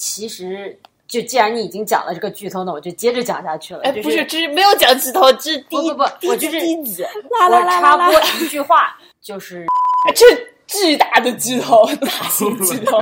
[0.00, 0.74] 其实
[1.06, 3.80] 就既然你已经讲了这个剧透，那我就接着讲下去了。
[3.82, 9.66] 哎，就不是，这是没有讲剧透，这是第一不不不，我就是第一集，我插播一句话，就是
[10.16, 10.24] 这
[10.66, 12.98] 巨大的剧透，大型剧透。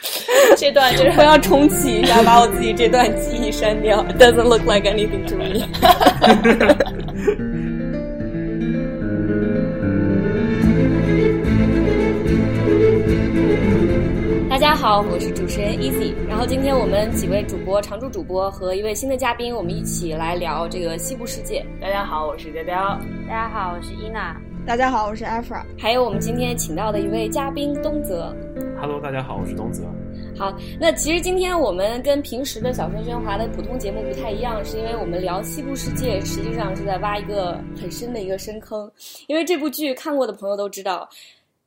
[0.56, 4.02] 这段就是我要重启一下，把我自己这段记忆删掉。
[4.18, 5.66] Doesn't look like anything to me。
[14.80, 16.14] 好，我是主持人 Easy。
[16.26, 21.62] 然后今天我们几位主播、常驻主播和一位新的嘉宾，我们一起来聊这个西部世界。
[21.78, 22.98] 大家好，我是雕雕。
[23.28, 24.40] 大家好，我是伊娜。
[24.66, 25.62] 大家好，我是 Afra。
[25.78, 28.34] 还有我们今天请到的一位嘉宾东泽。
[28.80, 29.82] Hello，大家好，我是东泽。
[30.34, 38.90] 好，那其实今天我们跟平时的小声喧哗的普通节目不太一样，是因为我们聊西部世界，实际上是在挖一个很深的一个深坑。
[39.26, 41.06] 因为这部剧看过的朋友都知道，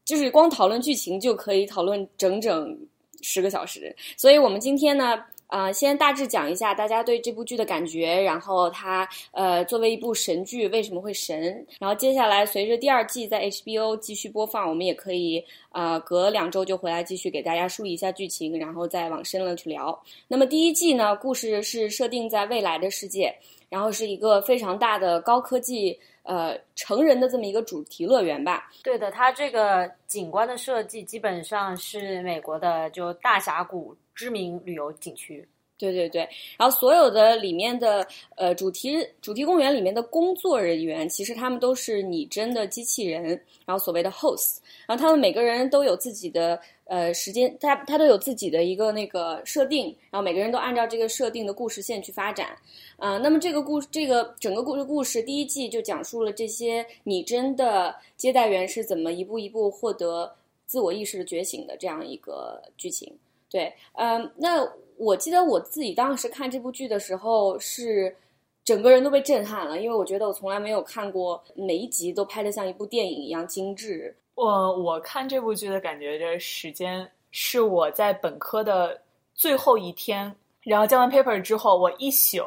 [0.03, 2.75] 就是光讨论剧情就可以讨论整整
[3.23, 3.95] 十个小时。
[4.15, 19.99] 所以我们今天呢，啊、先大致讲一下大家对这部剧的感觉，然后它呃作为一部神剧为什么会神，然后接下来随着第二季在 HBO 继续播放，我们也可以啊、隔两周就回来继续给大家梳理一下剧情，然后再往深了去聊。
[20.27, 23.33] 那么第一季呢，故事是设定在未来的世界，
[23.73, 28.69] 然后是一个非常大的高科技呃成人的这么一个主题乐园吧。
[28.83, 35.43] 对的，它这个景观的设计基本上是美国的就大峡谷知名旅游景区。
[35.75, 36.21] 对对对，
[36.55, 38.07] 然后所有的里面的
[38.37, 43.23] 呃主题主题公园里面的工作人员，其实他们都是拟真的机器人，
[43.65, 52.57] 然后所谓的 host，然后他们每个人都有自己的呃时间，他他都有自己的一个那个设定，然后每个人都按照这个设定的故事线去发展。
[52.97, 60.33] 啊、那么这个故，这个整个故事故事第一季就讲述了这些拟真的接待员是怎么一步一步获得
[60.65, 63.11] 自我意识的觉醒的这样一个剧情。
[63.49, 64.65] 对，嗯，那
[64.97, 68.15] 我记得我自己当时看这部剧的时候是
[68.63, 74.15] 整个人都被震撼了，因为我觉得我从来没有看过每一集都拍得像一部电影一样精致。
[74.35, 78.99] 我我看这部剧的感觉，这时间是我在本科的
[79.33, 82.43] 最后一天，然后交完 paper 之后，我一宿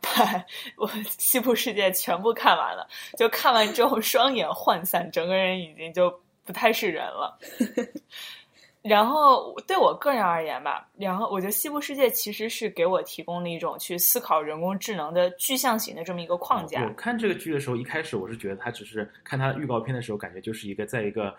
[0.00, 0.10] 把
[0.76, 0.88] 我
[1.18, 2.88] 西部世界全部看完了。
[3.16, 6.12] 就看完之后，双眼涣散，整个人已经就
[6.44, 7.38] 不太是人了。
[8.82, 16.84] 然后对我个人而言吧，然后我觉得《西部世界》其实是给我提供了一种去思考人工智能的具象型的这么一个框架。
[16.84, 21.32] 我看这个剧的时候，一开始我是觉得它只是看它预告片的时候，感觉就是一个在一个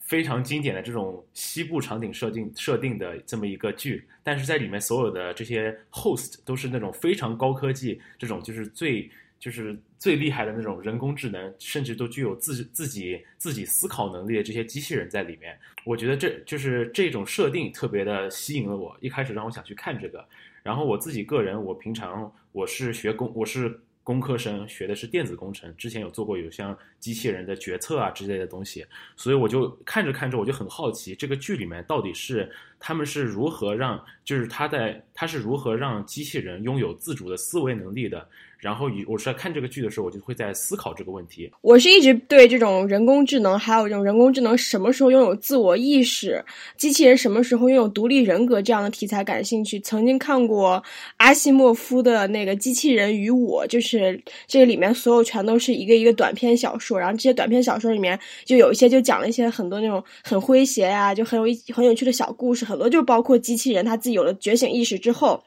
[0.00, 9.08] 非常经典的这种西部场景设定设定的这么一个剧，但是在里面所有的这些 host 都是那种非常高科技，这种就是最
[9.42, 15.58] 就是最厉害的那种人工智能，甚至都具有自自己自己思考能力的这些机器人在里面。
[15.84, 20.24] 我觉得这就是这种设定特别的吸引了我，一开始让我想去看这个。
[20.62, 28.86] 然后我自己个人，我平常我是学工，我是工科生，学的是电子工程，之前有做过有像机器人的决策啊之类的东西，
[29.16, 32.48] 所以我就看着看着我就很好奇，这个剧里面到底是
[32.84, 38.26] 他们是如何让，就是他在他是如何让机器人拥有自主的思维能力的。
[38.58, 41.50] 然后以我是在看这个剧的时候，我就会在思考这个问题。
[41.62, 46.44] 我是一直对这种人工智能，还有这种人工智能什么时候拥有自我意识，
[46.76, 49.80] 机器人什么时候拥有独立人格这样的题材感兴趣。
[49.80, 50.80] 曾经看过
[51.16, 61.44] 阿西莫夫的那个《机器人与我》，就是这个里面所有全都是一个一个短篇小说，然后这些短篇小说里面就有一些就讲了一些很多那种很诙谐呀、就很有
[61.74, 65.42] 很有趣的小故事，很多就包括机器人他自己有了觉醒意识之后。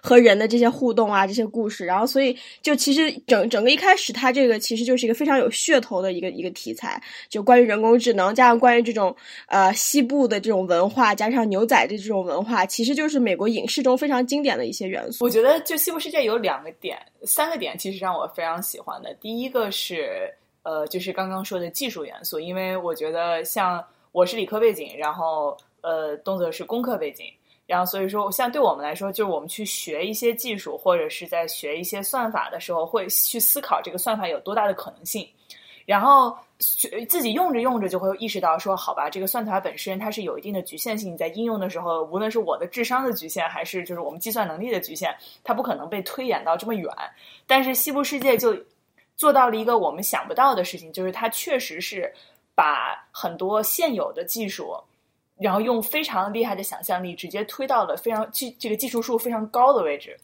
[0.00, 6.98] 和人的这些互动啊，这些故事，然后所以就其实整整个一开始，它这个其实就是一个非常有噱头的一个一个题材，
[7.28, 9.14] 就关于人工智能，加上关于这种
[9.48, 15.22] 呃西部的这种文化，加上牛仔的这种文化，其实就是美国影视中非常经典的一些元素。
[15.22, 19.12] 我觉得就《西部世界》有两个点，三个点其实让我非常喜欢的。
[19.20, 20.32] 第一个是
[20.62, 27.26] 呃，就是刚刚说的技术元素，因为我觉得像我是理科背景，然后呃，动作是攻克背景。
[27.66, 35.28] 然后，所以说，像对我们来说，就是我们去学一些技术，或者是在学一些算法的时候，会去思考这个算法有多大的可能性。
[35.84, 36.36] 然后
[37.08, 45.12] 自己用着用着，就会意识到说，好吧，这个算法本身它是有一定的局限性，在应用的时候，无论是我的智商的局限，还是就是我们计算能力的局限，
[45.42, 46.88] 它不可能被推演到这么远。
[47.48, 48.56] 但是西部世界就
[49.16, 52.12] 做到了一个我们想不到的事情，就是它确实是
[52.54, 54.76] 把很多现有的技术。
[55.38, 60.16] 然后用非常厉害的想象力，直接推到了非常技这个技术数非常高的位置。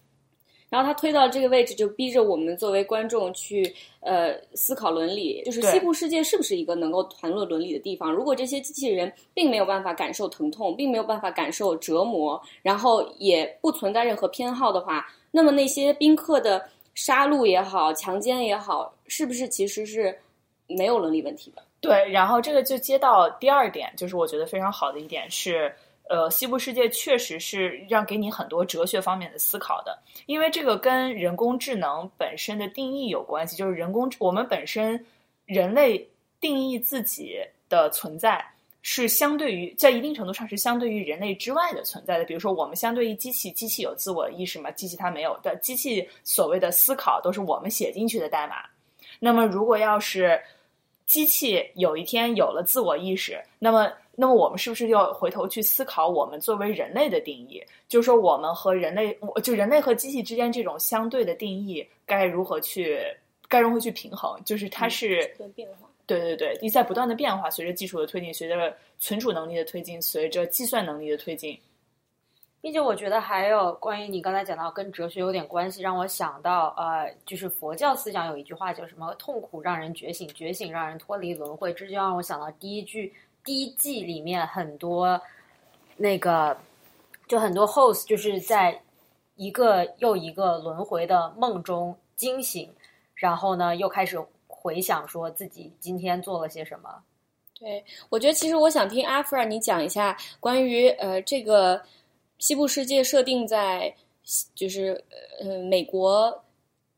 [0.68, 3.70] 然后他推到这个位置，就逼着我们作为观众去
[4.00, 8.10] 呃思考伦理，就是西部世界是不是一个能够谈论伦理的地方？
[8.10, 20.18] 如果这些机器人并没有办法感受疼痛，并没有办法感受折磨，然后也不存在任何偏好的话，那么那些宾客的杀戮也好，强奸也好，是不是其实是
[20.68, 21.62] 没有伦理问题的？
[21.82, 25.70] 对，然后这个就接到第二点，就是我觉得非常好的一点是，
[26.08, 35.04] 呃，西部世界确实是让给你很多哲学方面的思考的，因为这个跟人工智能本身的定义有关系，就是人工我们本身
[35.44, 36.08] 人类
[36.40, 37.38] 定义自己
[37.68, 38.42] 的存在。
[38.84, 44.72] 是相对于在一定程度上是相对于人类之外的存在的，比如说我们相对于机器，机器有自我意识吗？
[44.72, 48.56] 机器它没有的，机器所谓的思考都是我们写进去的代码。
[49.20, 50.36] 那么如果要是
[51.12, 57.62] 机器有一天有了自我意识，那么，那么我们是不是要回头去思考我们作为人类的定义？
[57.86, 62.98] 就是说，我们和人类，就人类和机器之间这种相对的定义，该如何去，
[63.46, 64.42] 该如何去平衡？
[64.42, 65.86] 就是它是对变化。
[66.06, 71.58] 对对对，一在不断的变化，随着技术的推进，随着存储能力的推进，随着计算能力的推进。
[72.62, 83.12] 并且我觉得还有关于你刚才讲到跟哲学有点关系，让我想到呃，就是佛教思想有一句话叫什么“痛苦让人觉醒，觉醒让人脱离轮回”，这就让我想到第一句
[83.42, 85.20] 第一季里面很多
[85.96, 86.56] 那个
[87.26, 88.80] 就很多 host 就是在
[89.34, 92.72] 一个又一个轮回的梦中惊醒，
[93.16, 94.16] 然后呢又开始
[94.46, 96.88] 回想说自己今天做了些什么。
[97.58, 101.82] 对，我觉得其实我想听阿弗尔你讲一下关于呃这个
[102.42, 103.94] 西部世界设定在
[104.52, 105.00] 就是
[105.40, 106.42] 呃美国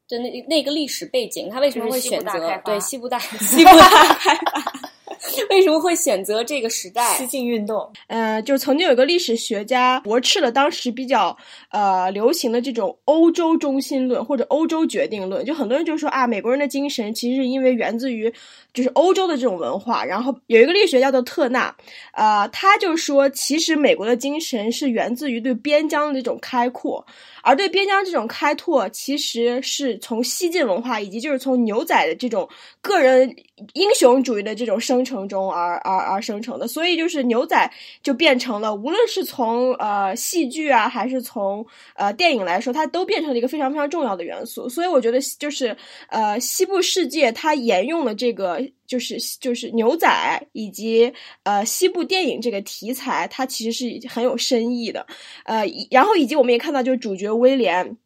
[0.09, 4.81] 的那那个历史背景，他为什么会选择对西部大西部大开发？
[5.55, 7.17] 为什么会选择这个时代？
[7.17, 11.37] 西进运动，呃，就曾经有一个历史学家驳斥了当时比较
[11.71, 18.33] 呃流行的这种欧洲中心论或者欧洲决定论，就很多人就说啊，美国人的精神其实是因为源自于
[18.73, 20.05] 就是欧洲的这种文化。
[20.05, 21.73] 然后有一个历史学家叫特纳，
[22.15, 27.07] 呃，他就说，其实美国的精神是源自于对边疆的这种开阔，
[27.43, 32.49] 而对边疆这种开拓，其实是从西晋文化以及就是从牛仔的这种
[32.81, 33.33] 个人
[33.75, 36.69] 英雄主义的这种生成中而而而生成的。
[36.69, 37.71] 所以就是牛仔
[38.03, 44.69] 就变成了，无论是从呃戏剧啊，还是从呃电影来说，它都变成了一个非常非常重要的元素。
[44.69, 45.77] 所以我觉得就是
[46.09, 48.61] 呃西部世界它沿用了这个。
[48.87, 50.07] 就是就是牛仔
[50.53, 51.11] 以及
[51.43, 55.05] 呃西部电影这个题材，它其实是很有深意的，
[55.47, 57.97] 呃，然后以及我们也看到，就是主角威廉，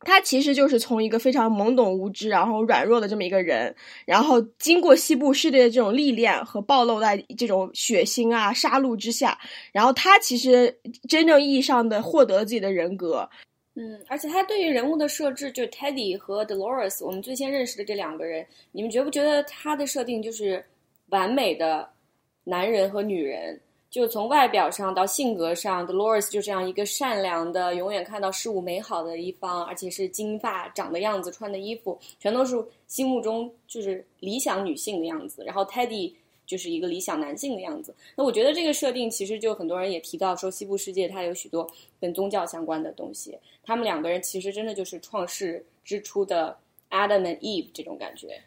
[0.00, 9.38] 他其实就是从一个非常懵懂无知，然后软弱的这么一个人，然后经过西部世界的这种历练和暴露在这种血腥啊杀戮之下，
[9.72, 10.78] 然后他其实
[11.08, 13.28] 真正意义上的获得了自己的人格。
[13.74, 20.64] 嗯，而且他对于人物的设置，就 Teddy 和 Dolores，我们最先认识的这两个人，你们觉不觉得他的设定就是
[21.08, 21.88] 完美的
[22.44, 23.60] 男人和女人？
[23.96, 35.42] 就从外表上到性格上，Dolores 就这样一个善良的、永远看到事物美好的一方，而且是金发、长的样子、穿的衣服，全都是心目中就是理想女性的样子。
[35.46, 36.12] 然后 Teddy
[36.44, 37.94] 就是一个理想男性的样子。
[38.14, 41.66] 那我觉得这个设定其实就很多人也提到说，西部世界它有许多
[41.98, 43.34] 跟宗教相关的东西。
[43.64, 46.54] 他们两个人其实真的就是创世之初的
[46.90, 48.42] Adam and Eve 这种感觉。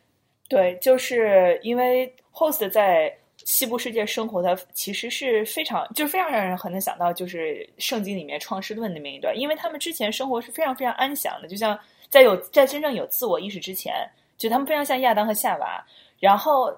[0.48, 3.18] 对，就是因为 Host 在
[3.50, 11.78] 西部世界生活的其实是非常，就是非常让人很能想到，就是圣经里面创世论那么一段，因为他们之前生活是非常非常安详的，就像
[12.10, 15.84] 在有在真正有自我意识之前，就他们非常像亚当和夏娃。
[16.20, 16.72] 然后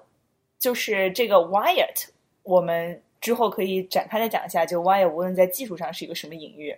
[0.58, 2.08] 就是这个 Wyatt，
[2.42, 6.74] 我们之后可以展开来讲一下，就 Wyatt 无论在技术上是一个什么隐喻，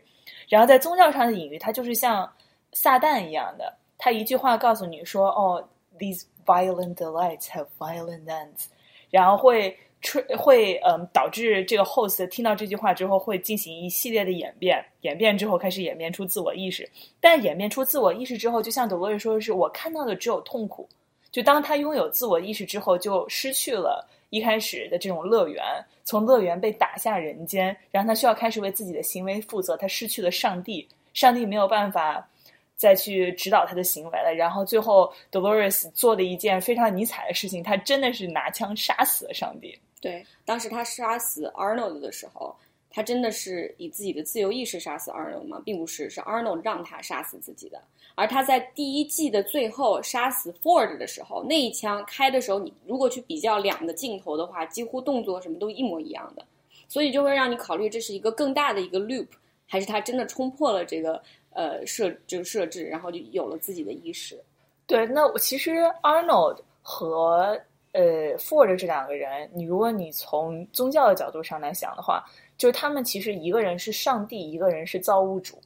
[0.48, 2.28] 然后在宗教上的隐喻，它就是像
[2.72, 5.68] 撒旦一样的，他一句话告诉你说：“哦
[6.00, 8.66] ，these violent delights have violent ends。”
[9.14, 16.90] 然后会吹会嗯导致这个 host 听到这句话之后会进行一系列的演变，演变之后开始演变出自我意识。
[17.20, 20.88] 但演变出自我意识之后，就像德罗瑞说的是，我看到的只有痛苦。
[21.30, 25.62] 就当他拥有自我意识之后，就失去了一开始的这种乐园，
[26.02, 32.28] 从乐园被打下人间，然后他需要开始为自己的行为负责，他失去了上帝，上帝没有办法。
[32.76, 39.78] 再去指导他的行为了，然后最后 Dolores 做了一件非常尼采的事情，他真的是拿枪杀死了上帝。
[40.00, 42.54] 对，当时他杀死 Arnold 的时候，
[42.90, 45.62] 他真的是以自己的自由意识杀死 Arnold 吗？
[45.64, 47.80] 并不是，是 Arnold 让他杀死自己的。
[48.16, 56.44] 而他在第一季的最后杀死 Ford 的时候，那一枪开的时候，你如果去比较两个镜头的话，几乎动作什么都一模一样的，
[56.86, 59.28] 所以就会让你考虑这是一个更大的一个 loop，
[59.66, 61.22] 还是他真的冲破了这个。
[61.54, 64.38] 呃设就是设置，然后就有了自己的意识。
[64.86, 67.58] 对，那我其实 Arnold 和
[67.92, 72.22] 呃 Ford 这两个人，你如果你从宗教的角度上来想的话，
[72.58, 75.58] 就是他们其实一个人是上帝，一个人是造物主，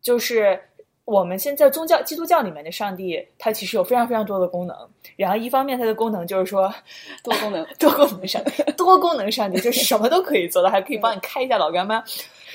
[0.00, 0.60] 就是。
[1.06, 4.76] 我们现在宗教基督教里面的上帝，它其实有非常非常多的功能。
[5.14, 6.68] 然后一方面，它的功能就是说
[7.22, 12.02] 多功能多功能上帝，多功能上帝就是什么都可以做到，还可以帮你开一下老干妈。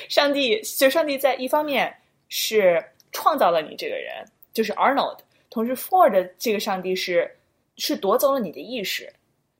[0.09, 1.95] 上帝就上帝在一方面
[2.33, 5.17] 是创造了你这个人，就是 Arnold。
[5.49, 7.29] 同时，Ford 这个上帝是
[7.75, 9.11] 是夺走了你的意识，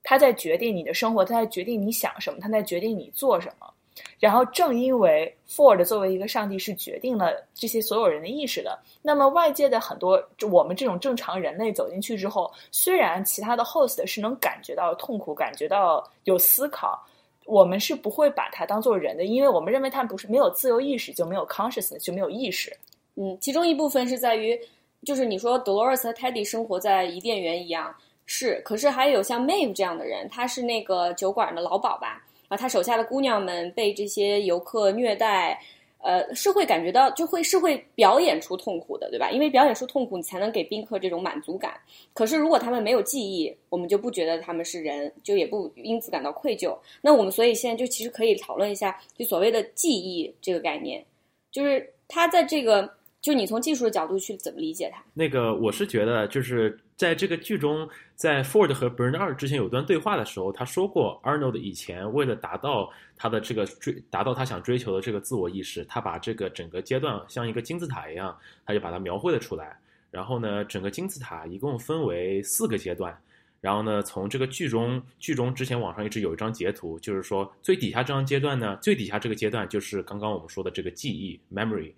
[0.02, 3.70] 他在决定你的生活，他在决定你想什么，他在决定你做什么。
[4.18, 17.06] 然后，正因为 Ford 作为一个上帝是决定了这些所有人的意识的，那么外界的很多我们这种正常人类走进去之后，虽然其他的 host 是能感觉到痛苦，感觉到有思考，
[17.52, 22.74] 我们是不会把它当做人的，因为我们认为他不是没有自由意识就没有 consciousness 就没有意识。
[23.16, 24.58] 嗯，其中一部分是在于，
[25.04, 27.94] 就是你说 Dolores 和 Teddy 生活在伊甸园一样，
[28.24, 32.24] 是，可是还有像 Maeve 这样的人，他是那个酒馆的老鸨吧。
[32.48, 35.60] 啊，他手下的姑娘们被这些游客虐待，
[36.02, 39.30] 呃，是会感觉到，就会是会表演出痛苦的，对吧？
[39.30, 41.80] 因为表演出痛苦，你才能给宾客这种满足感。
[42.12, 46.76] 可是如果他们没有记忆，我们就不觉得他们是人，就也不因此感到愧疚。
[47.00, 51.04] 那我们所以现在就其实可以讨论一下，就所谓的记忆这个概念，
[51.52, 52.92] 就是他在这个，
[53.22, 55.02] 就你从技术的角度去怎么理解它？
[55.14, 56.78] 那个我是觉得就是。
[56.94, 69.76] 在这个剧中，在 Ford 和 Bernard 之前有段对话的时候，他说过，Arnold 以前为了达到他的这个追，达到他想追求的这个自我意识，他把这个整个阶段像一个金字塔一样，他就把它描绘了出来。
[70.12, 73.18] 然后呢，整个金字塔一共分为四个阶段。
[73.60, 81.92] 然后呢，从这个剧中，剧中之前网上一直有一张截图，就是说最底下这张阶段呢，最底下这个阶段就是刚刚我们说的这个记忆 （memory）。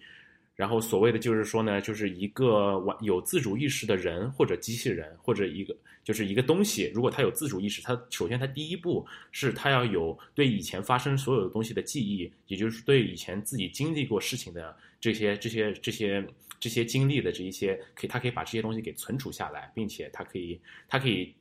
[0.54, 16.25] 然后所谓的就是说呢，就是一个完有自主意识的人或者机器人或者一个就是一个东西，如果它有自主意识，它首先它第一步是它要有对以前发生所有的东西的记忆，也就是对以前自己经历过事情的这些这些这些
[16.61, 21.34] 这些经历的这一些，可以它可以把这些东西给存储下来，并且它可以它可以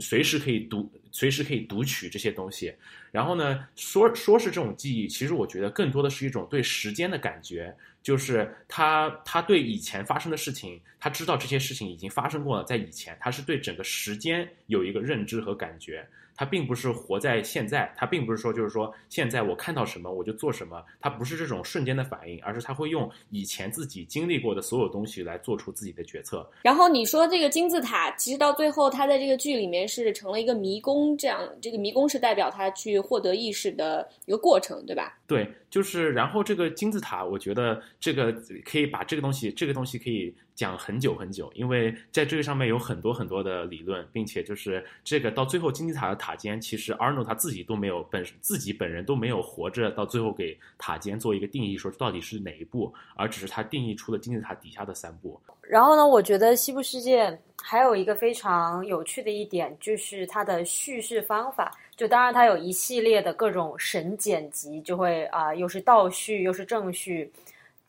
[0.00, 2.74] 随时可以读随时可以读取这些东西。
[3.12, 7.76] 然后呢，说说是这种记忆，其实我觉得更多的是一种对时间的感觉。
[8.02, 16.02] 就是他，他对以前发生的事情，他知道这些事情已经发生过了，在以前，他是对整个时间有一个认知和感觉。
[16.40, 26.50] 他并不是活在现在，他并不是说就是说现在我看到什么我就做什么，他不是这种瞬间的反应，而是他会用以前自己经历过的所有东西来做出自己的决策。
[26.62, 35.18] 然后你说这个金字塔，其实到最后他在这个剧里面是成了一个迷宫，这样这个迷宫是代表他去获得意识的一个过程，对吧？
[35.26, 38.32] 对，就是然后这个金字塔，我觉得这个
[38.64, 40.34] 可以把这个东西，这个东西可以。
[40.60, 55.40] 讲很久很久，因为在这个上面有很多很多的理论，并且就是这个到最后金字塔的塔尖，其实 Arnold 他自己都没有本自己本人都没有活着到最后给塔尖做一个定义，说到底是哪一步，而只是他定义出了金字塔底下的三步。
[55.62, 61.72] 然后呢，我觉得西部世界还有一个非常有趣的一点，就是它的叙事方法。
[61.96, 67.32] 就当然它有一系列的各种神剪辑，就会啊，又是倒叙又是正叙。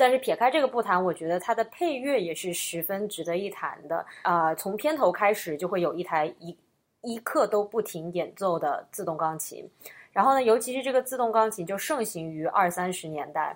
[0.02, 4.56] 但是撇开这个不谈，我觉得它的配乐也是十分值得一谈的啊！
[4.56, 6.58] 从片头开始就会有一台一
[7.04, 9.70] 一刻都不停演奏的自动钢琴，
[10.12, 13.56] 然后呢，尤其是这个自动钢琴就盛行于二三十年代。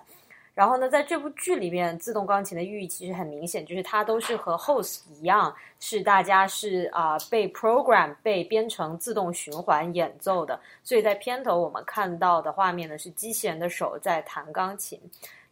[0.54, 10.58] 然后呢，在这部剧里面，自动钢琴的寓意其实很明显，就是它都是和 host 一样，是大家是啊被 program 被编程自动循环演奏的。
[10.84, 14.98] 所以在片头我们看到的画面呢，是机器人的手在弹钢琴。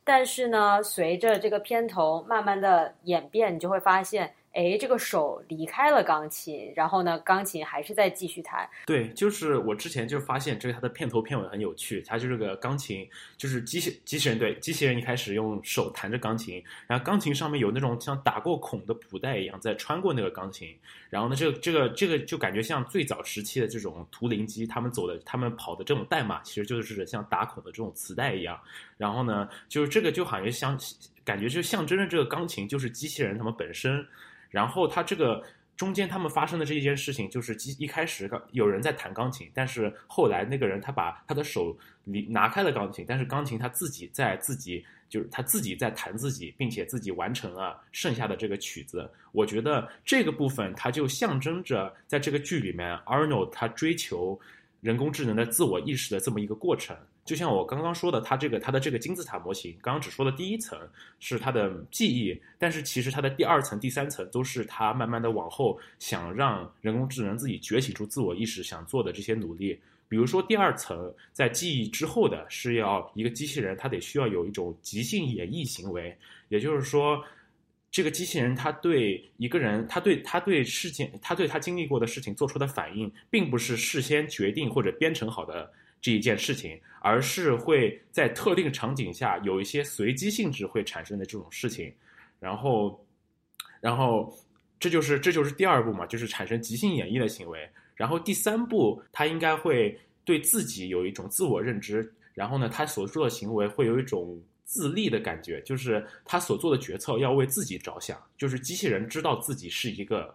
[0.04, 4.34] 但是呢，随着这个片头慢慢的演变，你就会发现。
[4.54, 8.68] 哎，这个手离开了钢琴，然后呢，钢琴还是在继续弹。
[8.86, 13.06] 对，就是我之前就发现这个它的片头片尾很有趣，它就是个钢琴，
[13.36, 20.72] 就是机器机器人对机器人一开始用手弹着钢琴，然后钢琴上面有那种像打过孔的布带一样在穿过那个钢琴，
[21.10, 28.56] 然后呢，这个这个这个就感觉像最早时期的这种图灵机，他们走的他们跑的这种代码，其实就是像打孔的这种磁带一样，
[28.96, 30.78] 然后呢，就是这个就好像像
[31.24, 34.06] 感觉就象征着这个钢琴就是机器人他们本身。
[34.50, 35.42] 然后他这个
[35.76, 49.10] 中间他们发生的这一件事情，就是机一开始有人在弹钢琴，但是后来那个人他把他的手离拿开了钢琴，但是钢琴他自己在自己就是他自己在弹自己，并且自己完成了剩下的这个曲子。
[49.32, 54.38] 我觉得这个部分它就象征着在这个剧里面，Arnold 他追求
[54.80, 56.96] 人工智能的自我意识的这么一个过程。
[57.24, 60.78] 就像我刚刚说的，它这个它的这个金字塔模型，刚刚只说的第一层
[61.20, 69.78] 是它的记忆，但是其实它的第二层、第三层都是它慢慢的往后想让人工智能自己崛起出自我意识想做的这些努力。
[70.08, 76.16] 比如说第二层在记忆之后的是要一个机器人，它得需要有一种即兴演绎行为，
[76.48, 77.22] 也就是说。
[77.90, 85.72] 这个机器人，他对一个人，他对他对事情，他对他经历过的事情做出的反应，并不是事先决定或者编程好的
[86.04, 91.90] 这一件事情，而是会在特定场景下有一些随机性质会产生的这种事情。
[92.38, 93.02] 然后，
[93.80, 94.30] 然后
[94.78, 97.66] 这就是这就是第二步嘛，就是产生即兴演绎的行为。
[97.94, 104.38] 然后第三步，他应该会对自己有一种自我认知，然后呢，他所做的行为会有一种。
[104.66, 110.34] 自立的感觉，就是他所做的决策要为自己着想，就是机器人知道自己是一个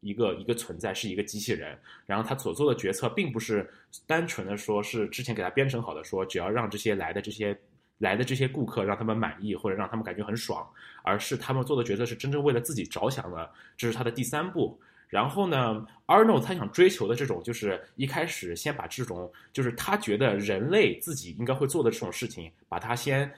[0.00, 3.68] 一个一个存在，是一个机器人，然后他所做的决策并不是
[4.06, 7.58] 单纯的说是之前给他编程好的，说只要让这些来的这些
[7.98, 10.68] 来的这些顾客让他们满意或者让他们感觉很爽，
[11.02, 14.78] 而是他们做的决策是真正为了自己着想的，这是他的第三步。
[15.08, 23.32] 然后呢，Arnold 他想追求的这种，就是一开始先把这种，就是他觉得人类自己应该会做的这种事情，把它先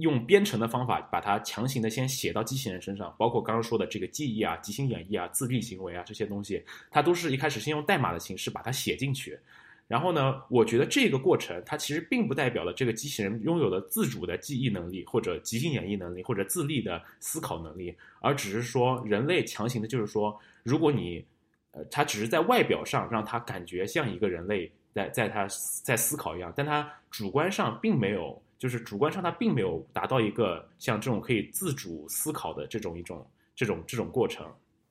[0.00, 9.38] 用编程的方法，把它强行的先写到机器人身上，包括刚刚说的这个记忆啊、即兴演绎啊、自闭行为啊这些东西，它都是一开始先用代码的形式把它写进去。
[9.86, 20.38] 然后呢，我觉得这个过程它其实并不代表了这个机器人拥有了自主的记忆能力，或者即兴演绎能力，或者自立的思考能力，而只是说人类强行的，就是说。
[20.62, 21.24] 如果你，
[21.70, 25.48] 呃，他只是在外表上让他感觉像一个人类在在他
[25.82, 33.26] 在思考一样，但他主观上并没有，就是主观上他并没有达到一个像这种可以自主思考的这种一种
[33.56, 34.46] 这种这种过程。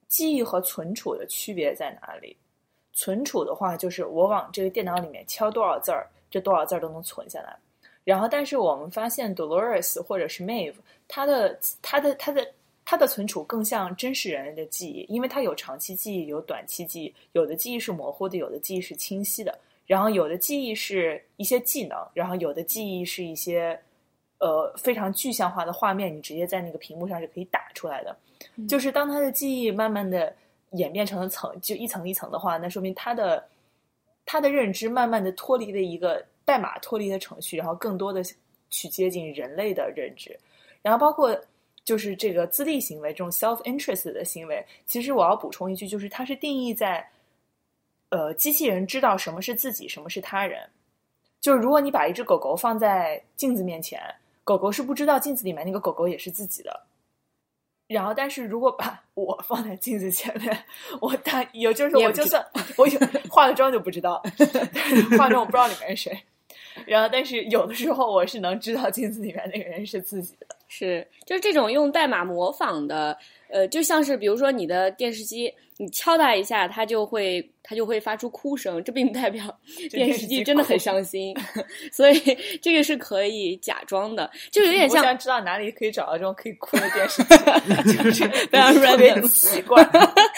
[0.07, 2.35] 记忆和存储的区别在哪里？
[2.93, 7.55] 存储的话，就是我往这个电脑里面敲多少字儿，这多少字儿都能存下来。
[8.03, 10.73] 然后，但是我们发现 Dolores 或者是 Mave
[11.07, 12.45] 它的它的它的。
[12.85, 19.55] 它的存储更像真实人类的记忆，因为它有长期记忆，有短期记忆，有的记忆是模糊的，有的记忆是清晰的，
[19.89, 23.75] 然后有的记忆是一些技能，然后有的记忆是一些
[24.38, 28.15] 呃非常具象化的画面，你直接在那个屏幕上是可以打出来的。
[28.67, 30.31] 就是当他的记忆慢慢的
[30.74, 33.44] 演变成了层，就一层一层的话，那说明他的
[34.27, 38.22] 他的认知慢慢的脱离了一个代码脱离的程序，然后更多的
[38.70, 40.40] 去接近人类的认知，
[40.83, 41.35] 然后包括。
[41.85, 47.03] 就是这个自立行为，这种 self interest 的行为，其实我要补充一句，就是它是定义在，
[48.09, 50.69] 呃，机器人知道什么是自己，什么是他人。
[51.39, 54.01] 就是如果你把一只狗狗放在镜子面前，
[54.43, 56.85] 狗狗是不知道镜子里面那个狗狗也是自己的。
[57.87, 60.65] 然后，但是如果把 我放在镜子前面，
[61.01, 62.45] 我大有就是我就算
[62.77, 64.22] 我有化了妆就不知道，
[65.17, 66.24] 化妆我不知道里面是谁。
[66.85, 70.55] 然后，但是有的时候我是能知道镜子里面那个人是自己的。
[70.72, 73.18] 是，就是这种用代码模仿的，
[73.50, 79.44] 呃，就像是比如说你的电视机，你敲它一下，它就会它就会发出哭声，这并不代表
[79.90, 81.36] 电视机真的很伤 心，
[81.92, 82.22] 所以
[82.62, 85.00] 这个是可以假装的，就有点像。
[85.01, 87.24] 我想知道哪里可以找到这种可以哭的电视
[87.90, 89.84] 机，就是非常特别奇怪。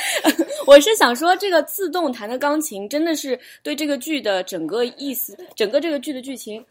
[0.66, 6.66] 我是想说，这个自动弹的钢琴真的是对这个剧的整个意思，整个这个剧的剧情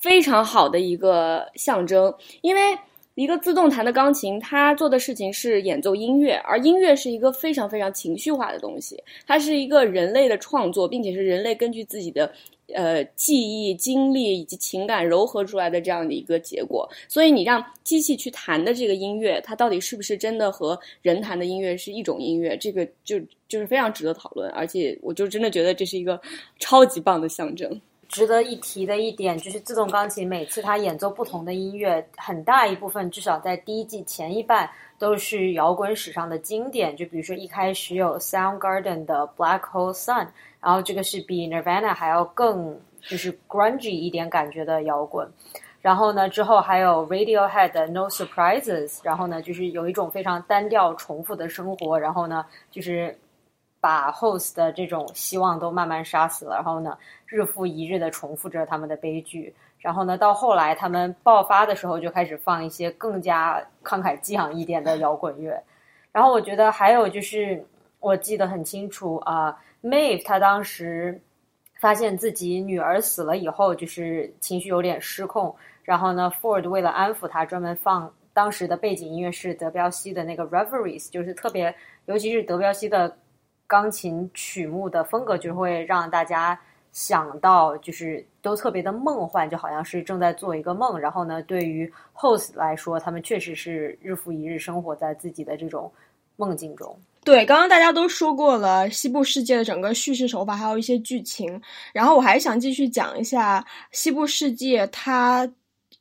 [0.00, 2.76] 非常好的一个象征，因为。
[3.14, 12.32] 一个自动弹的钢琴，它做的事情是演奏音乐，而音乐是一个非常非常情绪化的东西，它是一个人类的创作，并且是人类根据自己的
[12.74, 16.88] 呃记忆、经历以及情感糅合出来的这样的一个结果。
[17.08, 22.56] 所以，你让机器去弹的这个音乐，它到底是不是真的和人弹的音乐是一种音乐？
[22.56, 26.20] 这个就就是非常值得讨论，而且我就真的觉得这是一个
[26.58, 27.80] 超级棒的象征。
[28.08, 36.96] 值得一提的一点就是，自动钢琴每次它演奏不同的音乐，很大一部分至少在第一季前一半都是摇滚史上的经典。
[36.96, 40.28] 就比如说一开始有 Soundgarden 的 Black Hole Sun，
[40.60, 45.28] 然后这个是比 Nirvana 还要更就是 grungy 一点感觉的摇滚。
[45.80, 53.14] 然后呢，之后还有 Radiohead 的 No Surprises，然后呢就是有一种非常单调重复的生活，然后呢就是
[53.84, 56.96] 把 host 的这种希望都慢慢杀死了，然后呢。
[57.26, 65.60] 日复一日的重复着他们的悲剧，然后呢，到后来他们爆发的时候，就开始放一些更加慷慨激昂一点的摇滚乐。
[66.12, 67.66] 然后我觉得还有就是，
[67.98, 71.20] 我记得很清楚啊，Mae 他当时
[71.80, 75.52] 发现自己女儿死了以后，就是情绪有点失控。
[75.82, 81.74] 然后呢，Ford 为了安抚他，专门放当时的背景音乐是德彪西的那个 Reveries，就是特别，
[82.06, 83.16] 尤其是德彪西的
[83.66, 86.58] 钢琴曲目的风格，就会让大家。
[86.94, 90.96] 想到就是都特别的梦幻，就好像是正在做一个梦。
[90.96, 95.92] 然后呢，对于 host 来说，他们确实是日复一日生活在自己的这种
[96.36, 96.96] 梦境中。
[97.24, 101.60] 对，刚刚大家都说过了西部世界的整个叙事手法，还有一些剧情。
[101.92, 105.50] 然后我还想继续讲一下西部世界，它。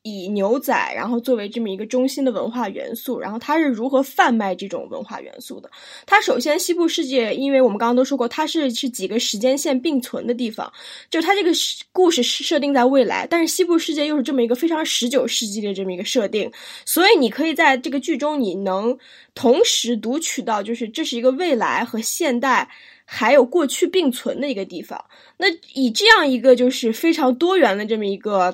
[0.04, 5.72] 以牛仔，然后作为这么一个中心的文化元素，然后它是如何贩卖这种文化元素的？
[6.06, 10.72] 它首先，西部世界，因为我们刚刚都说过，它是是几个时间线并存的地方，
[11.10, 11.52] 就是它这个
[11.94, 16.52] 故事是设定在未来，但是西部世界又是这么一个非常十九世纪的这么一个设定，
[16.86, 18.98] 所以你可以在这个剧中，你能
[19.34, 22.70] 同时读取到，就是这是一个未来和现代
[23.06, 25.02] 还有过去并存的一个地方。
[25.38, 28.54] 那以这样一个就是非常多元的这么一个。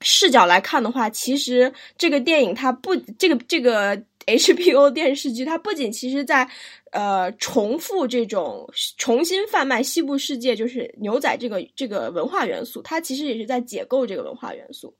[0.00, 3.96] 视角来看的话，其实这个电影它不，这个这个
[4.28, 6.46] HBO 电视剧它不仅其实在
[6.92, 14.94] 呃重复这种重新贩卖西部世界，就是牛仔这个这个文化元素，它其实也是在解构这个文化元素。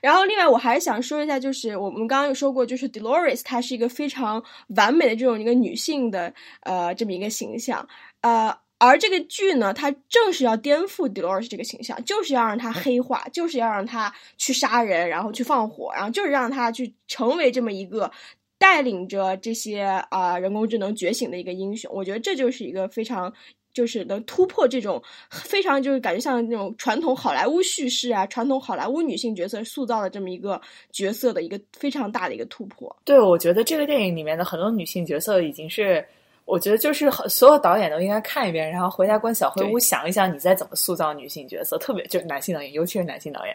[0.00, 4.42] 然后，另外我还想说一下，就是我们刚刚有说过，就是 Dolores 她是一个非常
[4.76, 6.32] 完美的这种一个女性的
[6.62, 7.86] 呃这么一个形象，
[8.20, 8.56] 呃。
[8.80, 18.08] 而这个剧呢，它正是要颠覆 Dolores 这个形象，就是要让他黑化，就是要让他去杀人，然后去放火，然后就是让他去成为这么一个
[18.56, 21.90] 带领着这些啊人工智能觉醒的一个英雄。
[21.92, 23.32] 我觉得这就是一个非常
[23.74, 30.60] 就是能突破这种非常就是感觉像那种传统好莱坞叙事啊，传统好莱坞女性角色塑造的这么一个
[30.92, 32.96] 角色的一个非常大的一个突破。
[33.04, 36.06] 对，我觉得这个电影里面的很多女性角色已经是。
[36.48, 43.54] 我觉得就是所有导演都应该看一遍，然后回家关小黑屋想一想，你再怎么塑造女性角色，特别就是男性导演，尤其是男性导演，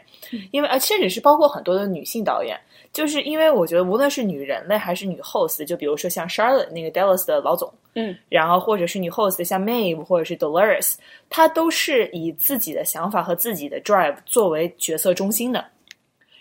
[0.51, 2.55] 因为啊，甚至是包括很多的女性导演，
[2.93, 10.93] 就是因为我觉得无论是女人类还是女 host，就比如说像 Charlotte 那个 Dallas 的老总，嗯，然后或者是女 host 像 Maeve 或者是 Dolores，
[11.31, 15.65] 她都是以自己的想法和自己的 drive 作为角色中心的。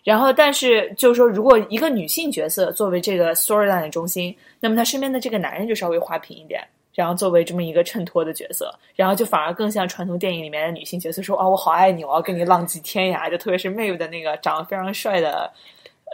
[0.04, 6.60] 然后，但是就是说，如果一个女性角色作为这个 storyline 的中心，那么她身边的这个男人就稍微花瓶一点，
[6.92, 13.30] 然后作为这么一个衬托的角色，然后就反而更像传统电影里面的女性角色，说啊，我好爱你，我要跟你浪迹天涯。
[13.30, 15.48] 就特别是 Maeve 的那个长得非常帅的，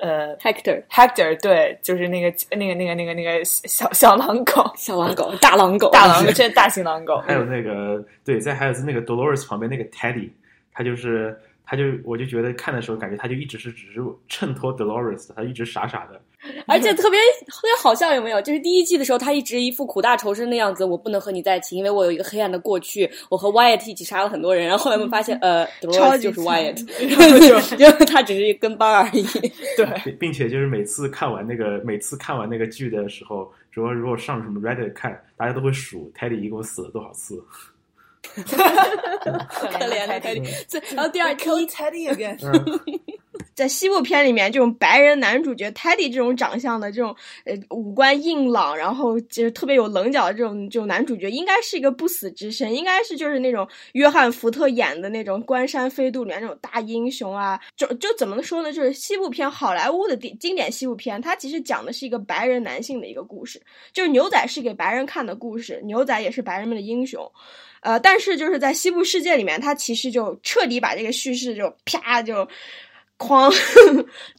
[0.03, 7.17] 呃，Hector，Hector，对，就是那个那个那个那个那个小小狼狗， 小狼狗，大狼狗，大狼狗，这大型狼狗。
[7.27, 10.29] 还有那个对，在还有那个 Dolores 旁边那个 Teddy，
[10.75, 11.35] 他就是。
[11.71, 16.19] 他就，我就觉得看的时候，感觉他就一直是只是衬托 Dolores，他一直傻傻的，
[16.67, 18.41] 而且特别特别好笑，有没有？
[18.41, 24.67] 就是第一季的时候，他一直一副苦大仇深的样子，我不能和你在一起，因为我有一个黑暗的过去，我和 Wyatt 一起杀了很多人。
[24.67, 26.79] 然后后来我们发现， 呃，Dolores 就是 Wyatt，
[27.79, 29.23] 因为他只是一跟班而已。
[29.77, 37.45] 对，并且就是每次看完那个，每次看完那个剧的时候，如果如果上什么 Reddit 看，大家都会数 Teddy 一共死了多少次。
[38.39, 42.39] 可怜的 Teddy，然后第二，Kill Teddy again。
[43.55, 57.61] 在西部片里面，这种白人男主角 Teddy 这种长相的这种呃五官硬朗，然后就是特别有棱角的这种这种男主角，应该是一个不死之身，应该是就是那种约翰福特演的那种《关山飞渡》里面那种大英雄啊。
[57.77, 58.73] 就就怎么说呢？
[58.73, 63.61] 就是西部片，好莱坞的经典西部片，它其实讲的是一个白人男性的一个故事，
[63.93, 67.29] 就是牛仔是给白人看的故事，牛仔也是白人们的英雄。
[67.81, 72.49] 呃，但是就是在西部世界里面，他其实就彻底把这个叙事就啪就
[73.19, 73.53] 哐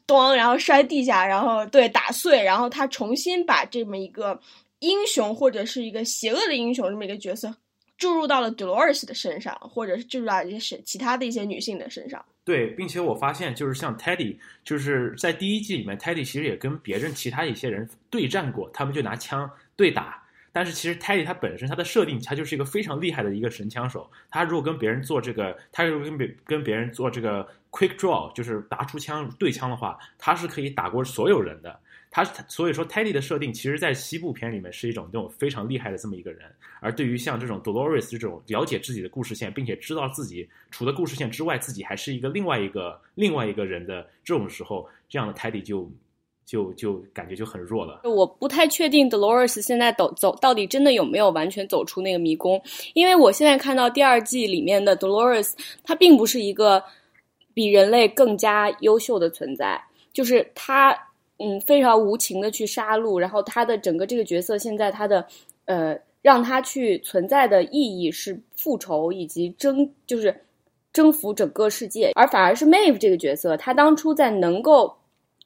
[0.05, 4.39] 咚，然后摔地下，然后对打碎，然后他重新把这么一个
[4.79, 7.53] 英雄或者是一个邪恶的英雄这么一个角色
[7.97, 12.23] 注入到了 Dolores 的身上，或者是注入到一些其他的一些女性的身上。
[12.45, 20.23] 对，并且我发现就是像 Teddy，就是在第一季里面，Teddy 其实也跟别人其他一些人对战过，他们就拿枪对打。
[20.51, 24.09] 但是其实 Teddy 他本身他的设定，他就是一个非常厉害的一个神枪手。
[24.29, 31.79] 他如果跟别人做这个，他如果跟别跟别人做这个 quick draw，就是拿出枪对枪的话，他是可以打过所有人的。
[32.11, 36.51] 他所以说 Teddy 的设定，其实在西部片里面是一种那种非常厉害的这么一个人。
[36.79, 45.91] 而对于像这种 Dolores 这种了解自己的故事线，并且知道自己除了故事线之外，自己还是一个另外一个另外一个人的这种时候，这样的 Teddy 就。
[46.49, 48.01] 就就感觉就很弱了。
[48.05, 52.59] 我不太确定 Dolores 现在走走到底真的有没有完全走出那个迷宫，
[52.95, 56.83] 因为我现在看到第二季里面的 Dolores，他并不是一个
[57.53, 59.79] 比人类更加优秀的存在，
[60.11, 60.97] 就是他
[61.37, 65.23] 嗯非常无情的去杀戮，然后他的整个这个角色现在他的
[65.65, 70.35] 呃让他去存在的意义是复仇以及征，就是
[70.91, 74.95] 征服整个世界，而反而是 Maeve 这个角色，他当初在能够。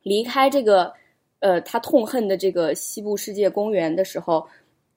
[0.04, 0.94] 离开这个，
[1.40, 4.48] 呃，他痛恨的这个西部世界公园的时候，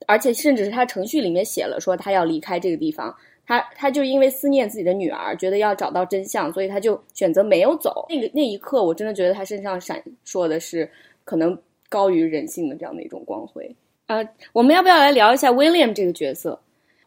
[0.05, 3.15] 而且甚至是他程序里面写了说他要离开这个地方。
[3.45, 8.05] 他他就因为思念自己的女儿，觉得要找到真相，所以他就选择没有走。
[8.09, 10.91] 那个那一刻，我真的觉得他身上闪烁的是
[11.23, 13.73] 可能高于人性的这样的一种光辉。
[14.07, 16.59] 呃，我们要不要来聊一下 William 这个角色？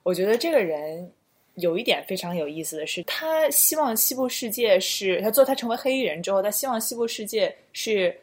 [0.03, 1.13] 我觉得这个人
[1.55, 8.17] 有一点非常有意思的是，他希望西部世界是他做他成为黑衣人之后，他希望西部世界是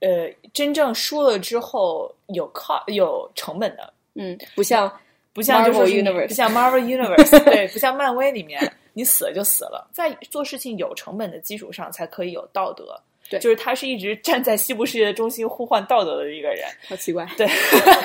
[0.00, 4.90] 呃真正输了之后有靠有成本的，嗯，不像
[5.32, 13.00] 不像就 Marvel 是 Universe 不像 Marvel Universe， 对，不像漫威里面你死了就死了，在做事情有成本的基础上才可以有道德。
[13.38, 16.64] 对就是他是一直站在西部世界的中心呼唤道德的一个人。
[16.88, 17.26] 好奇怪。
[17.36, 17.46] 对，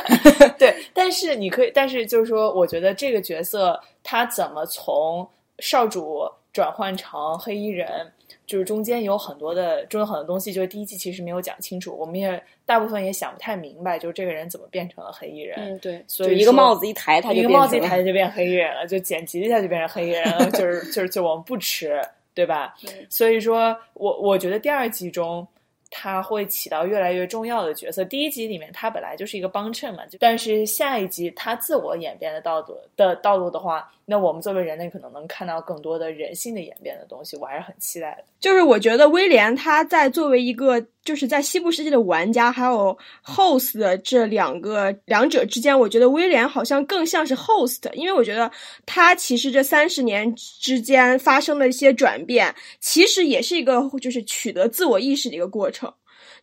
[0.57, 5.27] 对，但是你可以，但是就是说，我觉得这个角色他怎么从
[5.59, 8.11] 少主转换成黑衣人，
[8.47, 15.55] 就是中间有很多的，中有很多东西，就是第一季其实没有讲清楚，我们也大部分也想不太明白，就是这个人怎么变成了黑衣人。
[15.59, 22.01] 嗯，对，所以一个帽子一抬，他就一个变成了帽子一抬就变黑衣人了，就剪辑一下就变成黑衣人了，就是就是就我们不吃，
[22.39, 22.73] 对吧？
[23.09, 25.45] 所以说我我觉得第二集中
[25.91, 28.05] 他会起到越来越重要的角色。
[28.05, 38.23] 第一集里面他本来就是一个帮衬嘛，但是下一集他自我演变的道路的道路的话，那我们作为人类可能能看到更多的人性的演变的东西，我还是很期待的。
[38.39, 48.51] 就是我觉得威廉他在作为一个就是在西部世界的玩家，还有 host 这两个两者之间，我觉得威廉好像更像是 host，因为我觉得
[48.85, 55.91] 他其实这三十年之间发生的一些转变，其实也是一个就是取得自我意识的一个过程。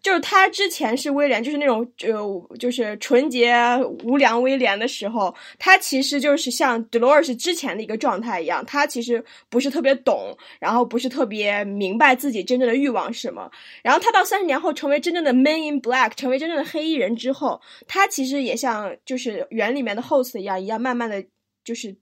[0.06, 3.56] 就是他之前是威廉，就是那种呃，就是纯洁
[4.04, 13.50] 无良威廉的时候，他其实就是像 Dolores 之前的一个状态一样，他其实不是特别懂，然后不是特别明白自己真正的欲望是什么。
[13.82, 21.24] 然后他到三十年后成为真正的 Man in Black，成为真正的黑衣人之后，他其实也像就是原里面的 Host 一样，一样慢慢的
[21.64, 21.96] 就是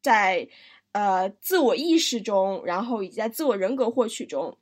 [0.00, 0.46] 在
[0.92, 4.56] 呃自我意识中，然后以及在自我人格获取中。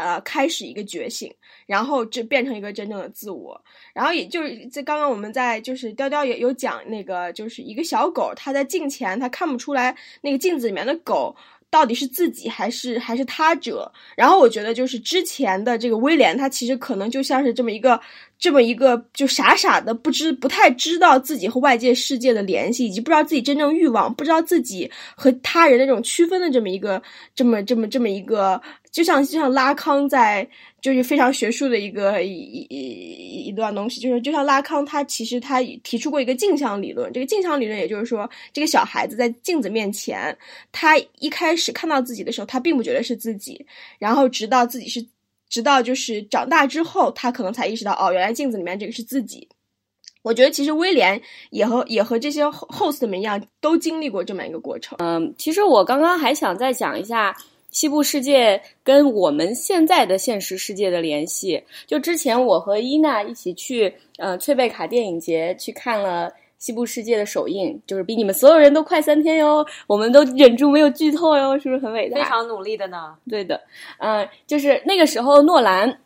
[0.00, 1.30] 呃，开始一个觉醒，
[1.66, 11.36] 然后这变成一个真正的自我，然后也就是在刚刚我们在就是雕雕也有讲那个，就是一个小狗，它在镜前，它看不出来那个镜子里面的狗
[11.68, 13.92] 到底是自己还是还是他者。
[14.16, 18.00] 然后我觉得就是之前的这个威廉，他其实可能就像是这么一个
[18.38, 27.00] 这么一个就傻傻的不知不太知道自己和外界世界的联系，以及不知道自己真正欲望，不知道自己和他人的这种区分的这么一个
[27.34, 28.60] 这么这么这么一个。
[28.90, 30.48] 就像就像拉康在
[30.80, 40.36] 就是非常学术的一个一一一段东西，就是就像拉康他其实他提出过一个镜像理论，这个镜像理论也就是说，这个小孩子在镜子面前，
[40.72, 43.64] 他一开始看到自己的时候，他并不觉得是自己，
[43.98, 45.06] 然后直到自己是
[45.48, 49.48] 直到就是长大之后，他可能才意识到哦，原来镜子里面这个是自己。
[50.22, 54.98] 我觉得其实威廉也和也和这些 host 们一样，都经历过这么一个过程。
[55.00, 57.36] 嗯，其实我刚刚还想再讲一下。
[57.70, 72.16] 西部世界跟我们现在的现实世界的联系，就之前我和伊娜一起去呃翠贝卡电影节去看了西部世界的首映，就是比你们所有人都快三天哟，我们都忍住没有剧透哟，是不是很伟大？
[72.16, 73.14] 非常努力的呢。
[73.28, 73.60] 对的，
[73.98, 76.00] 嗯、就是那个时候诺兰。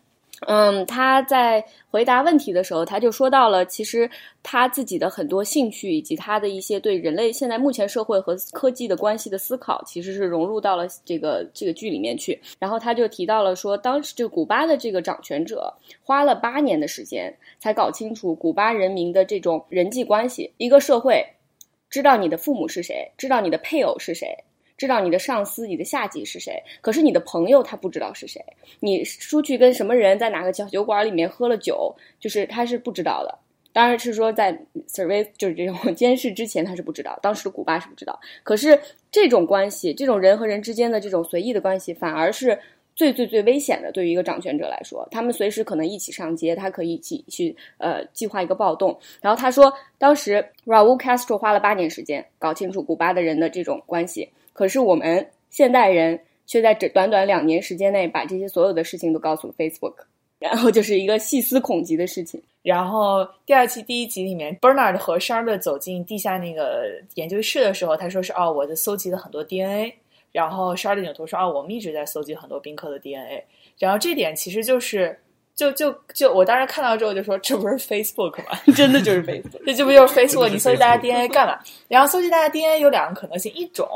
[0.46, 4.10] 嗯，他在回答问题的时候，他就说到了，其实
[4.42, 12.38] 他自己的很多兴趣以及他的一些对人类现在目前社会和科技的关系的思考，其实是融入到了这个这个剧里面去。
[12.58, 21.24] 然后他就提到了说，当时就古巴的这个掌权者花了八年的时间，才搞清楚古巴人民的这种人际关系，一个社会
[21.88, 24.36] 知道你的父母是谁，知道你的配偶是谁。
[24.76, 28.44] 知道你的上司、你的下级是谁，可是你的朋友他不知道是谁。
[28.80, 33.38] 你出去跟什么人在哪个小酒馆里面喝了酒，就是他是不知道的。
[33.72, 34.56] 当然是说在
[34.86, 38.18] survey 就是这种 监视之前他是不知道，当时古巴是不知道。
[38.42, 38.78] 可是
[39.10, 42.56] 这种关系，这种人和人之间的这种随意的关系，反而是
[42.94, 43.90] 最最最危险的。
[43.90, 48.96] 对于一个掌权者来说，他们随时可能一起上街，他可以一起去呃计划一个暴动。
[49.20, 54.28] 然后他说，当时 Raul Castro 花了八年时间搞清楚古巴的人的这种关系。
[54.54, 59.94] 可是我们现代人却在这短短两年时间内把这些所有的事情都告诉了 Facebook，
[60.38, 62.42] 然后就是一个细思恐极的事情。
[62.62, 66.86] 然后第二期第一集里面，Bernard 和 Charlotte 走进地下那个
[67.16, 69.92] 研究室的时候，他说是哦，我的搜集了很多 DNA。
[70.32, 73.44] 然后 Charlotte 扭头说哦，我们一直在搜集很多宾客的 DNA。
[73.78, 75.18] 然后这点其实就是。
[75.56, 78.58] 就就就，我当时看到之后就说，这不是 Facebook 吗？
[78.74, 80.48] 真的就是 Facebook，这这不就是 Facebook？
[80.48, 81.56] 你搜集大家 DNA 干嘛？
[81.86, 83.86] 然后搜集大家 DNA 有两个可能性，一种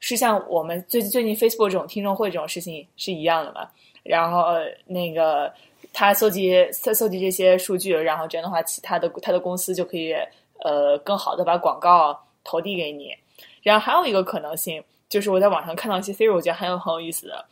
[0.00, 3.68] 是像我们最最近 Facebook 这种听众会这种事情是一样的嘛？
[4.02, 4.54] 然后
[4.84, 5.52] 那个
[5.92, 10.14] 他搜集搜搜集这些数据，然后这样的话，其他的他的公司就可以
[10.60, 13.12] 呃更好的把广告投递给你。
[13.62, 17.44] 然后还有一个可能性，就是我在网上看到一些 theory，我觉得很有很有意思的，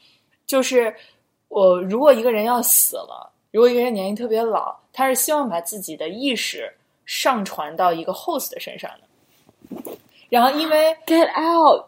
[0.46, 0.94] 就是
[1.48, 6.72] 我如果一个人要死了，如果一个人年龄特别老，他是希望把自己的意识
[7.04, 9.92] 上传到一个 host 的身上的。
[10.28, 11.84] 然后因为 Get out，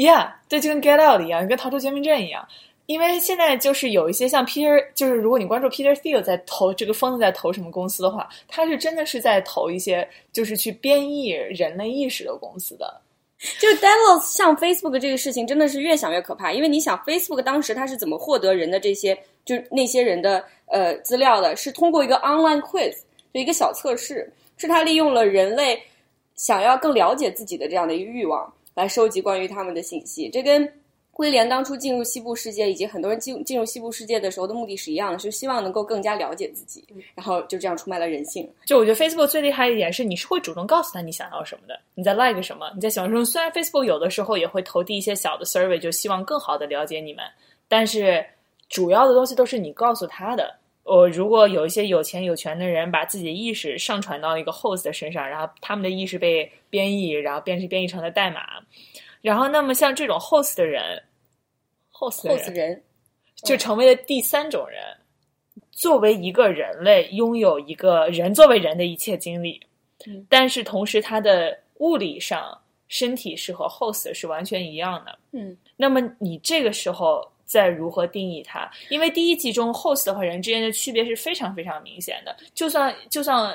[0.00, 2.48] Yeah，对，就跟 Get Out 一样，跟逃出绝命镇一样。
[2.86, 12.98] 因为现在就是有一些像 Peter，就是如果你关注 Peter Thiel 在投这个疯子在投什么公司的话，他是真的是在投一些就是去编译人类意识的公司的。
[13.60, 22.96] 就 Deadless 像 Facebook 这个事情真的是越想越可怕，因为你想 Facebook 当时它是怎么获得人的这些就是那些人的呃资料的，是通过一个 online quiz，
[23.34, 25.78] 就一个小测试，是他利用了人类
[26.36, 30.66] 想要更了解自己的这样的一个欲望来收集关于他们的信息，这跟
[31.16, 36.82] 威廉当初进入西部世界，以及很多人进进入西部世界的时候的目的是一样的，是希望能够更加了解自己，
[37.14, 38.50] 然后就这样出卖了人性。
[38.64, 43.22] 就我觉得 Facebook 最厉害一点是，你是会主动告诉他你想要什么的，你在 like 什么，你在喜欢什么。
[43.26, 47.22] 虽然 Facebook 有的时候也会投递一些小的 survey，就希望更好的了解你们，
[47.68, 48.24] 但是
[48.70, 50.59] 主要的东西都是你告诉他的。
[50.84, 58.60] 我如果有一些有钱有权的人把自己的意识上传到一个 host 的身上，然后他们的意识被编译，然后编编译成了代码，
[59.20, 61.02] 然后那么像这种 host 的人
[61.92, 62.82] ，host 的 host 人
[63.44, 64.80] 就成为了第三种人。
[65.70, 69.58] 作为一个人类，拥有一个人作为人的一切经历，
[70.06, 75.18] 嗯但是同时他的物理上身体是和 host 是完全一样的。
[75.32, 78.70] 嗯，那么你这个时候再如何定义它？
[78.88, 83.52] 因为第一季中 host 和人之间的区别是非常非常明显的，就算就算。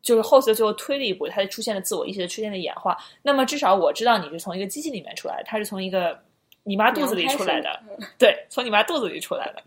[0.00, 2.96] 就是 host 最后推了一步，它出现了自我意识的出现的演化。
[3.20, 6.18] 那么至少我知道你是从一个机器里面出来的，它是从一个
[6.64, 7.78] 你妈肚子里出来的，
[8.16, 9.62] 对，从你妈肚子里出来的。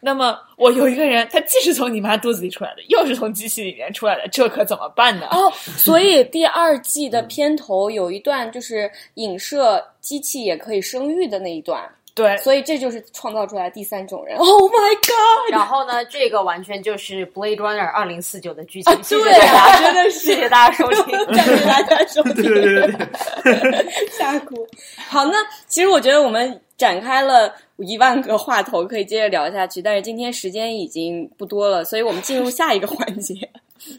[0.00, 5.28] 那么我有一个人，他既是从你妈肚子里出来的，又是从机器里面出来的，这可怎么办呢？
[5.30, 14.38] 哦， 所以第二季的片头有一段就是影射机器也可以生育的那一段，对，所以这就是创造出来第三种人。
[14.38, 15.52] Oh my god！
[15.52, 18.94] 然后呢，这个完全就是《Blade Runner 二零四九》的剧情。
[19.02, 19.20] 对
[19.78, 21.12] 真的是谢谢大家收听。
[21.28, 22.92] 感谢大家收听，对对对
[23.52, 24.66] 对， 吓哭。
[25.08, 25.36] 好，那
[25.68, 33.34] 其实我觉得我们展开了一万个话头，可以接着聊下去，但是今天时间已经不多了，所以我们进入下一个环节。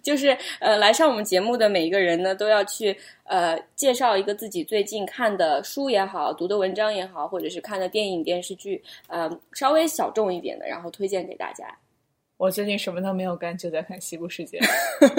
[0.02, 11.66] 就是呃，来上我们节目的每一个人呢，都要去呃介绍一个自己最近看的书也好，读的文章也好，或者是看的电影电视剧，呃，稍微小众一点的，然后推荐给大家。
[12.38, 14.60] 我最近什么都没有干，就在看《西部世界》。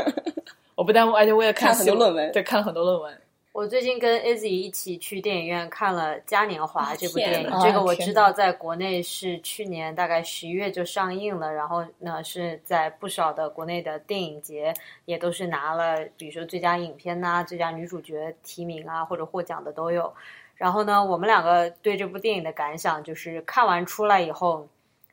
[0.76, 3.20] 我不耽误而且我也看很多论文对，看了很多论文。
[3.59, 14.73] 我最近跟 Izzy 一起去电影院看了《嘉年华》这部电影，这个我知道在国内是去年大概十一月就上映了，然后呢是在不少的国内的电影节
[15.07, 20.14] 也都是拿了，比如说最佳影片呐、最佳女主角提名啊或者获奖的都有。
[20.55, 24.68] 然后呢，我们两个对这部电影的感想就是看完出来以后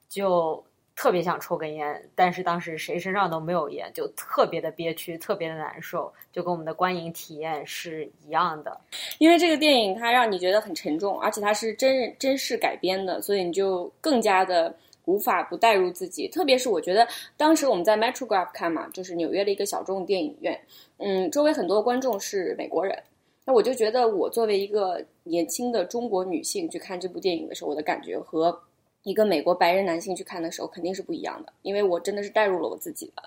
[0.08, 0.64] 就
[0.96, 8.80] 特别想抽根烟，但是当时谁身上都没有烟，就特别的憋屈，特别的难受，就跟我们的观影体验是一样的。
[9.18, 16.30] 因为这个电影它让你觉得很沉重，而且它是真人真事改编的，所以你就更加的无法不带入自己。
[16.30, 17.06] 特别是我觉得
[17.36, 20.58] 当时我们在 Metrograph 看嘛，就是纽约的一个小众电影院，
[20.98, 22.98] 嗯，周围很多观众是美国人，
[23.44, 28.58] 那我就觉得我作为一个年轻的中国女性去看这部电影的时候，我的感觉和
[29.06, 33.24] 一个美国白人男性去看的时候肯定是不一样的，因为我真的是带入了我自己的，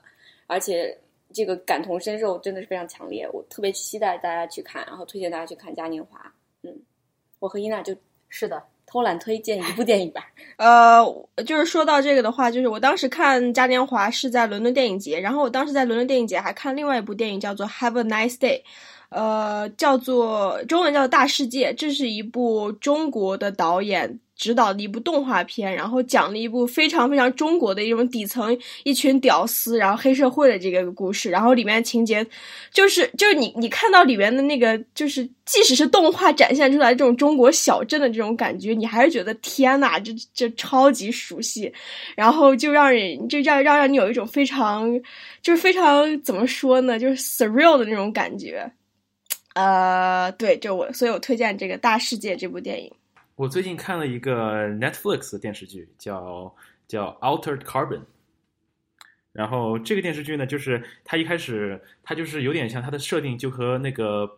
[0.46, 0.94] 而且。
[1.30, 6.18] 这个感同身受真的是非常强烈，我特别期待大家去看，然后推荐大家去看《嘉年华》。
[6.62, 6.74] 嗯，
[7.38, 7.94] 我和伊娜就
[8.30, 10.32] 是的，偷懒推荐一部电影吧。
[10.56, 11.04] 呃，
[11.44, 18.62] 就是说到这个的话，就是我当时看《嘉年华》是在伦敦电影节，然后我当时在伦敦电影节还看另外一部电影叫做《Have a Nice Day》，
[19.10, 32.24] 呃，叫做中文叫做《大世界》，这是一部中国的导演执导的一部动画片，然后讲了一部非常非常中国的一种底层一群屌丝，然后黑社会的这个故事，然后里面情节
[32.72, 41.70] 就是就是你你看到里面的那个就是即使是动画展现出来这种中国小镇的这种感觉，你还是觉得天呐，这这超级熟悉，
[42.14, 44.88] 然后就让人就让让让你有一种非常
[45.42, 48.70] 就是非常怎么说呢，就是 surreal 的那种感觉。
[49.54, 52.92] 呃，对，就我，所以我推荐这个《大世界》这部电影。
[53.38, 56.52] 我最近看了一个 Netflix 的电视剧，叫
[56.88, 58.00] 叫《Altered Carbon》。
[59.30, 64.28] 然后这个电视剧呢，就是它一开始它就是有点像它的设定就和那个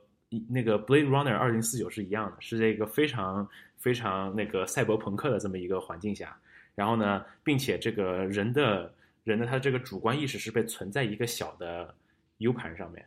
[0.47, 3.49] 那个《Blade Runner 二零四九》是一样的，是这个非常
[3.79, 6.39] 非常那个赛博朋克的这么一个环境下。
[6.75, 8.93] 然后呢，并且这个人的
[9.25, 11.95] 人的他这个主观意识是被存在一个小的
[12.37, 13.03] U 盘上面，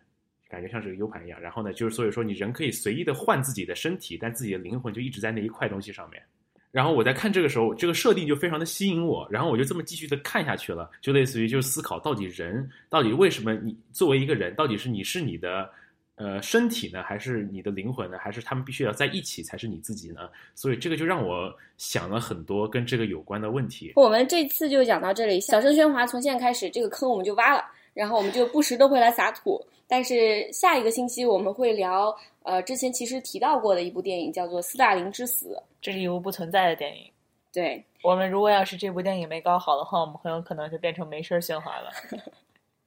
[0.53, 1.41] 感觉像是个 U 盘一样。
[1.41, 6.21] 然后呢，就是所以说你人可以随意的换自己的身体，但自己的灵魂就一直在那一块东西上面。
[6.69, 15.69] 然后我在看这个时候，这个设定就非常的吸引我，然后我就这么继续的看下去了，就类似于就是思考到底人到底为什么你作为一个人，到底是你是你的
[16.15, 20.21] 呃身体呢，还是你的灵魂呢，还是他们必须要在一起才是你自己呢？
[20.55, 23.93] 所以这个就让我想了很多跟这个有关的问题。
[23.95, 29.63] 我们这次就讲到这里，小声喧哗从现在开始，这个坑我们就挖了，然后我们就不时的会来撒土。
[29.87, 35.49] 但是下一个星期我们会聊，呃，之前其实提到过的一部电影，叫做《斯大林之死》。
[35.81, 37.09] 这是一部不存在的电影。
[37.53, 41.91] 对我们如果要是这部电影没搞好的话，我们很有可能就变成没事儿喧哗了。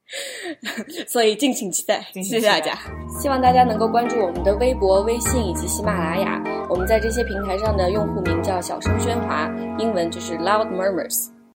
[1.07, 2.77] 所以敬请期待，谢谢大家。
[3.21, 6.43] 希望大家能够关注我们的微博、微信以及喜马拉雅。
[6.69, 11.36] 我们在这些平台上的用户名叫“小声喧哗”，英文就是 Loud Murmurs。